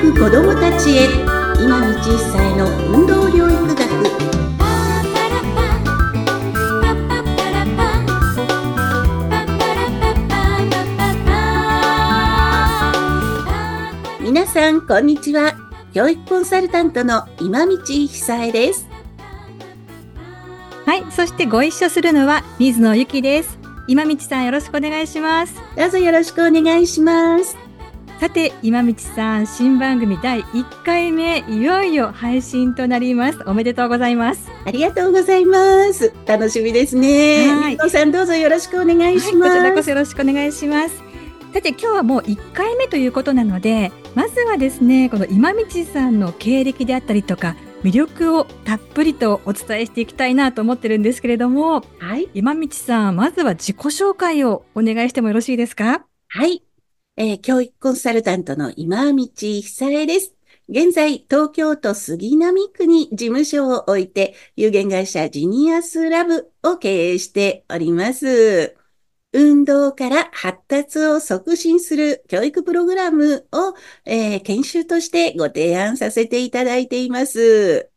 [0.00, 1.04] く子どもたちへ
[1.62, 3.90] 今道一歳の運動療育学。
[14.22, 15.52] 皆さんこんにちは。
[15.92, 18.88] 教育コンサルタントの今道久恵です。
[20.86, 23.58] はい、そしてご一緒するのは水野ゆきです。
[23.86, 25.54] 今道さんよろしくお願いします。
[25.76, 27.69] どうぞよろしくお願いします
[28.20, 33.38] さて、今道さん、新番組第1回目、いよいよ配信となります。
[33.46, 34.46] おめでとうございます。
[34.66, 36.12] ありがとうございます。
[36.26, 37.48] 楽しみですね。
[37.78, 41.02] はさんどうぞよろしくお願いしはい、こます、ちらこそよろしくお願いします。
[41.54, 52.28] さて、今日はもう1回目ということなので、まずはですね、この今道さんの経歴であったりとか、魅力をたっぷりとお伝えしていきたいなと思ってるんですけれども、はい。
[52.34, 56.04] 今道さん、まずは自己紹介をお願いしてもよろしいですか？
[56.28, 56.62] はい、
[57.16, 60.34] えー教育コンサルタントの今道久恵です。
[60.68, 68.76] 現在、東京都杉並区に事務所を置いて、有限会社ジニアスラブを経営しております。
[69.32, 77.90] 運動から発達を促進する教育プログラムを、えー研修としてご提案させていただいています。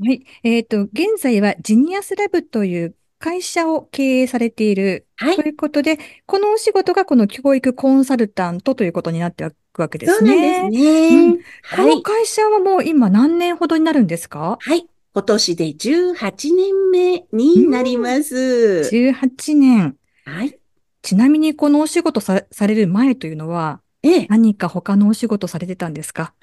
[0.00, 0.24] はい。
[0.44, 10.70] えっと、現在はジニアスラブという会社を経営されているはいということで、このお仕事がこの教育コンサルタントということになっていくわけですそうなんですね。
[10.70, 11.26] ね。
[11.26, 11.96] うんこはい。
[11.96, 14.56] の会社はもう今何年ほどになるんですか？
[14.60, 14.86] はい。
[15.14, 18.36] 今年で18年目になります。
[18.92, 19.96] ?18 年。
[20.24, 20.58] はい。
[21.02, 24.26] ちなみにこのお仕事さ、される前というのはええ。
[24.28, 26.34] 何か他のお仕事されてたんですか？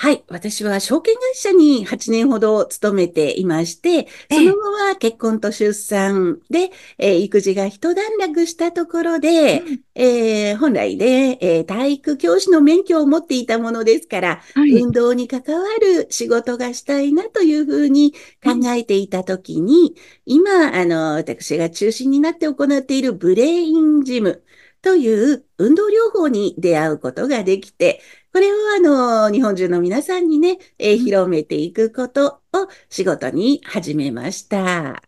[0.00, 0.24] はい。
[0.28, 14.72] 私は証券会社に8年ほど勤めていまして、その後は結婚と出産で、えー育児が一段落したところで、うんえー本来で、えー体育教師の免許を持っていたものですから、はい。
[14.84, 18.12] 運動に関わる仕事がしたいなというふうに
[18.44, 24.44] 考えていたときに、今、あの、私が中心になって行っているブレインジム
[24.82, 28.00] という運動療法に出会うことができて、
[28.32, 35.02] これをあの、日本中の皆さんにね、えーうん広めていくことを仕事に始めました。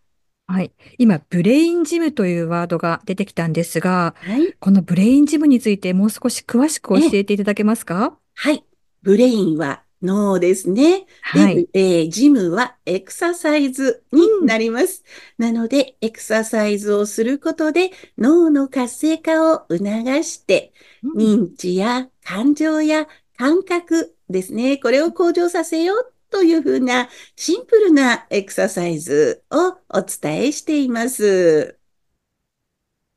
[0.46, 0.72] はい。
[0.98, 4.52] 今、ブレインジムというワードが出てきたんですが、はい。
[4.58, 8.18] このブレインジムについてもう少し詳しく教えていただけますか？
[8.34, 8.64] はい。
[9.02, 11.06] ブレインは脳ですね。
[11.32, 11.68] で、はい。
[11.72, 15.04] えージムはエクササイズになります。
[15.38, 19.78] なので、エクササイズをすることで脳の活性化を促
[20.24, 20.72] して、
[21.02, 23.06] うん認知や感情や
[23.36, 24.78] 感覚ですね。
[24.78, 31.76] これを向上させようというふうなシンプルなエクササイズをお伝えしています。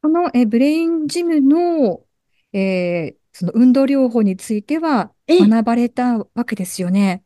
[0.01, 2.05] このえブレインジムの、
[2.53, 7.23] えーその運動療法についてはええ学ばれたわけですよね。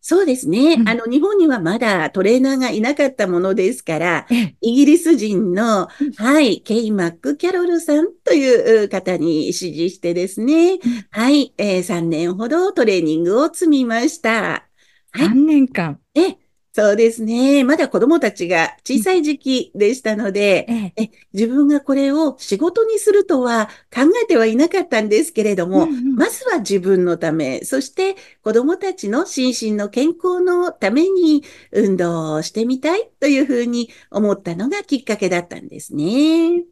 [0.00, 0.74] そうですね。
[0.74, 10.78] うんあの、日本にはまだトレーナーがいなかったものですから、ええイギリス人のうん、はい、ケイ・マック・キャロルさんという方に指示してですね、
[11.10, 14.66] はい、えー3年ほどトレーニングを積みました。
[15.10, 16.00] はい3年間。
[16.14, 16.36] え、
[16.74, 17.64] そうですね。
[17.64, 31.42] まだ子供たちが小さい時期でしたので、えええ、自分がこれを仕事にするとは考えてはいなかったんですけれども、うんうんまずは自分のため、そして子供たちの心身の健康のために
[31.72, 36.64] 運動をしてみたいというふうに思ったのがきっかけだったんですね。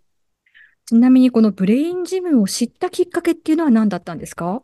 [0.87, 4.63] ちなみにこのブレインジムを知ったきっかけっていうのは何だったんですか？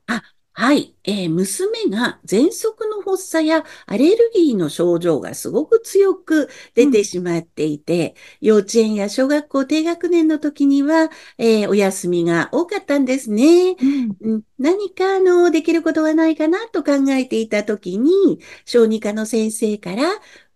[0.54, 13.76] はい、えー娘が喘息の発作やアレルギーの症状がすごく強く出てしまっていて、幼稚園や小学校低学年の時には、えーお休みが多かったんですね。
[13.80, 20.04] うんうん何かあのできることはないかなと考えていた時に、小児科の先生から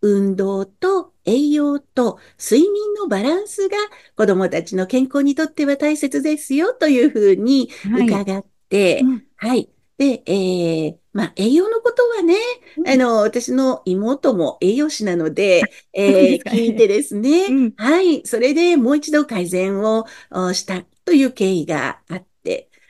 [0.02, 3.76] 運動と栄養と睡眠のバランスが
[4.14, 8.22] 子どもたちの健康にとっては大切ですよというふうにはい。
[8.22, 9.70] 伺って、うんはい。
[9.98, 12.34] で、えーまあ、栄養のことはね、
[12.76, 12.86] うん。
[12.86, 17.76] あの、私の妹も栄養士なので、えー聞いてですね、うん。
[17.76, 18.26] はい。
[18.26, 22.26] それでもう一度改善をおしたという経緯があって、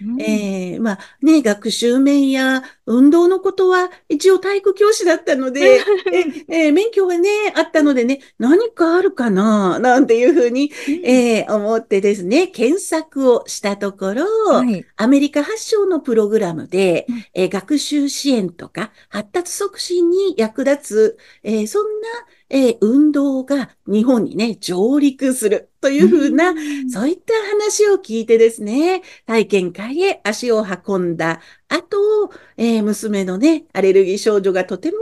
[0.00, 0.20] うん。
[0.20, 10.70] えーまあね、学習面や運動のことは一応体育教師だったので、ええー免許がね、あったのでね、何かあるかな、なんていうふうに、
[11.02, 14.86] えー思ってですね、検索をしたところ、はい。
[14.96, 22.08] アメリカ発祥のプログラムでうん、えー学習支援とか発達促進に役立つ、えーそんな、
[22.48, 26.90] えー運動が日本にね、上陸するというふうな、ん。
[26.90, 34.96] そういった話を聞いてですね、体験会へ足を運んだ後、えー娘のね、アレルギー症状がとても、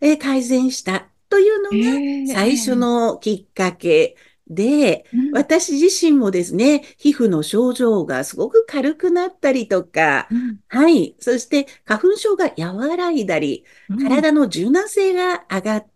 [0.00, 4.16] えー改善したというのがええ最初のきっかけ
[4.48, 5.30] で、うん。
[5.32, 10.58] 私自身もですね、皮膚の症状がすごく軽くなったりとか、うん。
[10.68, 11.16] はい。
[11.20, 13.98] そして花粉症が和らいだり、うん。
[13.98, 15.90] 体の柔軟性が上がって、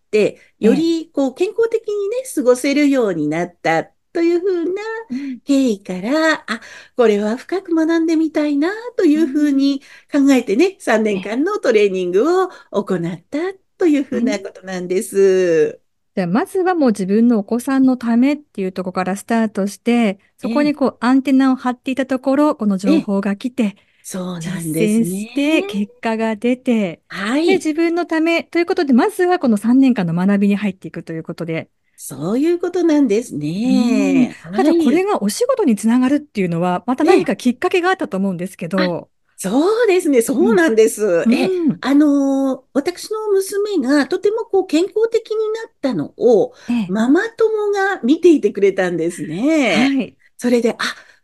[0.58, 5.40] よりこう健康的にね、過ごせるようになったというふうなうん。
[5.40, 6.61] 経緯から、あ、
[6.96, 9.81] これは深く学んでみたいなというふうに
[10.11, 13.38] 考えてね、3年間のトレーニングを行った
[13.76, 15.81] というふうなことなんです。
[16.14, 25.64] じゃあまずはもう自分のお子さんのためっていうところからスタートして、そこにこうアンテナを張っていたところ、この情報が来て、そうなん実です践してね。
[25.64, 27.58] 結果が出て、で、はい。
[27.58, 34.36] 自分のためということで、まずはこの3年間の学びに入っていくということで、そういうことなんですね。
[34.52, 40.22] ただこれはいがお仕事につながるっていうのは、また何かきっかけがあったと思うんですけど、そうですね。
[40.22, 41.26] そうなんです。
[41.30, 49.90] え、うんあのー私の娘がとてもこう健康的になったのを、ええママ友が見ていてくれたんですね。
[49.96, 50.16] はい。
[50.38, 50.76] それで、あ、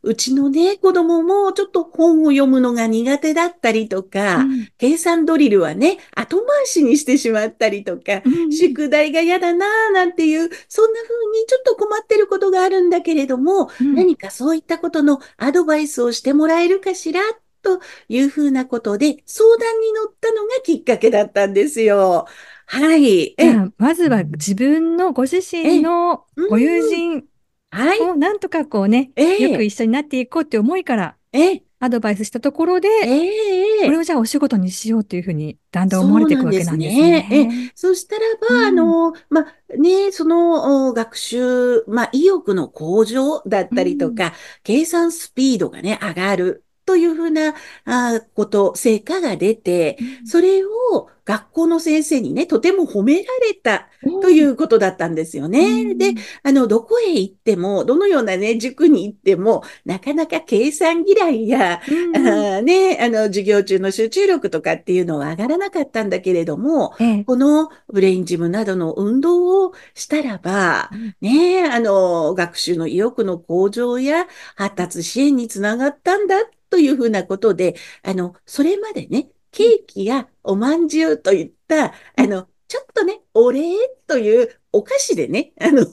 [0.02, 17.20] うちのね、子供もちょっと本を読むのが苦手だったりとか、うん計算ドリルはね、後回しにしてしまったりとか、うん宿題が嫌だなぁなんていう、そんな風にちょっと困ってることがあるんだけれども、うん何かそういったことのアドバイスをしてもらえるかしら
[17.62, 22.26] というふうなことで相談に乗ったのがきっかけだったんですよ。
[22.66, 23.34] はい。
[23.36, 27.29] え、まずは自分のご自身のご友人はい。
[27.72, 29.50] をなんとかこうね、ええ。
[29.50, 37.72] よく一緒になっていこうって思いからえ、アドバイスしたところで、ええこれをじゃあお仕事にしようというふうにだんだん思われていくわけなんですそうなんですね。
[37.74, 38.64] そしたらば、うん。
[38.66, 53.88] あの、まあ、ね、そのお学習、まあ、意欲の向上だったりとか、計算スピードがね、上がるというふうなあこと、成果が出て、それを学校の先生にね、とても褒められた
[54.20, 55.94] ということだったんですよね。
[55.94, 62.16] で、あの、どこへ行っても、どのようなね、塾に行っても、なかなか計算嫌いや、うん。
[62.16, 67.24] あーね、あの、授業中の集中力とかっていうのは上がらなかったんだけれども、ええ。
[67.24, 76.34] このブレインジムなどの運動をしたらばうん、ね、あの、学習の意欲の向上や発達支援につながったんだ
[76.70, 83.62] というふうなことで、あの、それまでね、ケーキやおまんじゅうといった、あの、ちょっとね、お礼
[84.06, 85.84] というお菓子でね、あの、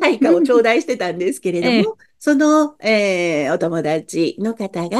[0.00, 2.08] 対価を頂戴してたんですけれども、ええ。
[2.18, 4.98] その、えーお友達の方が、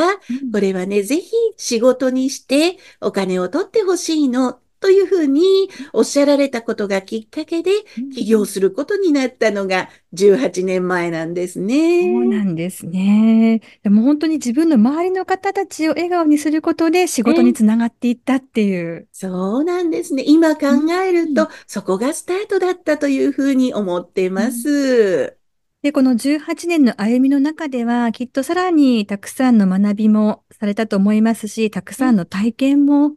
[0.52, 7.70] これはね、ぜひ仕事にしてお金を取ってほしいの、というふうにおっしゃられたことがきっかけで
[8.14, 12.12] 起業することになったのが18年前なんですね。
[12.12, 13.60] そうなんですね。
[13.82, 19.08] でも本当に自分の周りの方たちを笑顔にすることで仕事につながっていったっていう。
[19.12, 20.24] そうなんですね。
[20.26, 20.66] 今考
[21.04, 25.36] えると、うんそこがスタートだったというふうに思ってます。
[25.82, 33.12] で、この18年の歩みの中では、きっとさらにたくさんの学びもされたと思いますし、たくさんの体験も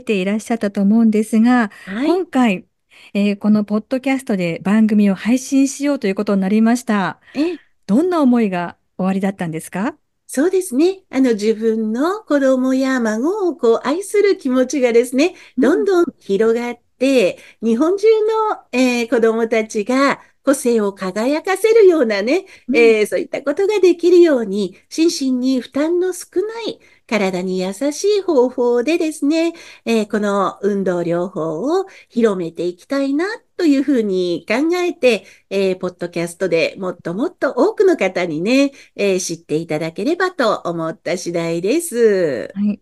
[0.00, 2.06] 得ていらっしゃったと思うんですが、はい。
[2.06, 2.66] 今回、
[3.14, 7.20] えーこのポッドキャストで番組を配信しようということになりました。
[7.34, 9.96] えどんな思いがおありだったんですか？
[10.26, 11.04] そうですね。
[11.10, 18.06] あの、自分の子供や孫をこう愛する気持ちがですね、どんどん広がって、日本中
[18.52, 29.52] の、えー子供たちが個性を輝かせるようなね、えーそういったことができるように、心身に負担の少ない体に優しい方法でですね、
[29.84, 33.26] えーこの運動療法を広めていきたいな
[33.56, 42.48] というふうに考えて、えーポッドキャストでもっともっと多くの方にね、えー知っていただければと思った次第です。
[42.54, 42.80] はい。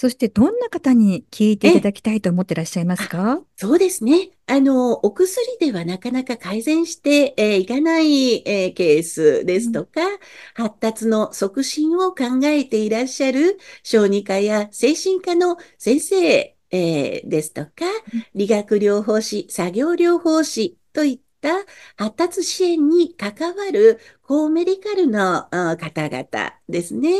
[0.00, 3.42] そして、どんな方に聞いていただきたいと思ってらっしゃいますか？
[3.56, 4.30] そうですね。
[4.46, 10.00] あの、お薬ではなかなか改善して、えーいかない、えーケースですとか、
[10.54, 17.70] 発達の促進を考えていらっしゃる小児科や精神科の先生、えーですとか、
[18.34, 21.64] 理学療法士、作業療法士といった
[21.96, 27.10] 発達支援に関わる高メディカルのあ方々ですね。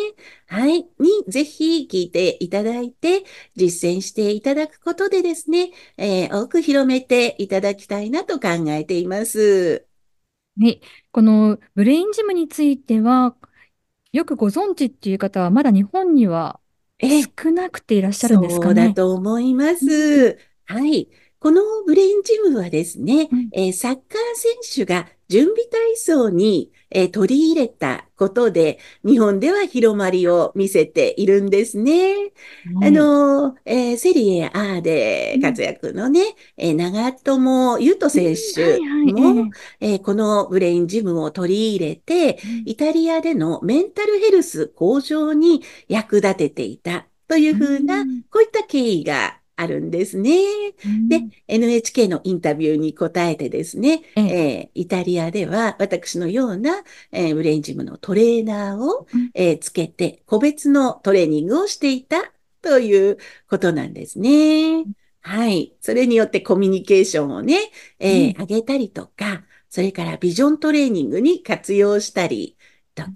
[0.47, 0.83] はい。
[0.99, 3.25] にぜひ聞いていただいて、
[3.57, 9.87] 実践していただくことでですね、えー多く広めていただきたいなと考えています。
[10.61, 10.81] はい。
[11.13, 13.37] このブレインジムについては、
[14.13, 16.61] よくご存知っていう方は、まだ日本には
[17.03, 18.95] ええ少なくていらっしゃるんですそうだかね。
[18.95, 20.39] と思います。
[20.67, 21.09] はい。
[21.41, 23.49] このブレインジムはですね、うん。
[23.53, 24.03] えーサッカー
[24.35, 32.33] 選手が準備体操に、えー取り入れたことで、日本では広まりを見せているんですね。
[32.81, 36.21] あの、えーセリエ A で活躍のね、
[36.59, 39.49] えー長友佑都選手も、
[39.81, 48.23] えーこのブレインジムを取り入れて、イタリアでのメンタルヘルス向上に役立てていたというふうな、うん。
[48.31, 50.33] こういった経緯があるんですね。
[51.09, 64.87] で、NHK のインタビューに答えてですね、えええーイタリアでは私のような、えーブレインジムのトレーナーを、うんえーつけて個別のトレーニングをしていたということなんですね。
[65.23, 65.77] はい。
[65.81, 67.59] それによってコミュニケーションをね、
[67.99, 72.57] えーうん上げたりとか、それからビジョントレーニングに活用したり
[72.95, 73.13] とか、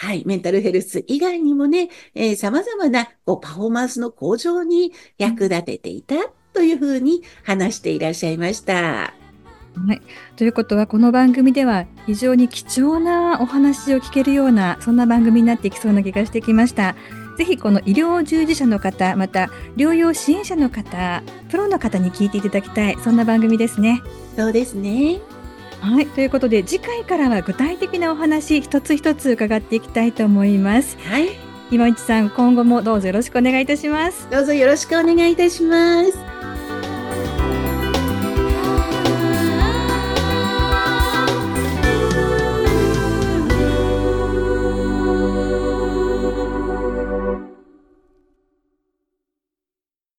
[0.00, 0.22] はい。
[0.26, 6.14] メンタルヘルス以外にもね、えー様々なこうパフォーマンスの向上に役立てていた
[6.52, 8.74] というふうに話していらっしゃいました。
[8.74, 9.12] は
[9.92, 10.00] い、
[10.36, 16.94] ということはこの番組では非常に貴重なお話を聞けるようなそんな番組になっていきそうな気がしてきました。
[17.36, 24.00] ぜひこの医療従事者の方また療養支援者の方プロの方に聞いていただきたいそんな番組ですね。
[24.36, 25.37] そうですね。
[25.80, 30.98] はいということで次回からは具体的なお話一つ一つ伺っていきたいと思います。
[31.04, 31.28] はい。
[31.70, 34.28] 今市さん今後もどうぞよろしくお願いいたします。
[34.30, 36.47] どうぞよろしくお願いいたします。